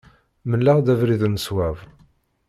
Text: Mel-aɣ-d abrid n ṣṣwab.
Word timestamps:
Mel-aɣ-d 0.49 0.87
abrid 0.93 1.23
n 1.27 1.39
ṣṣwab. 1.43 1.77